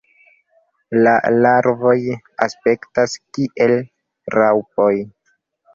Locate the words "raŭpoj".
4.39-4.95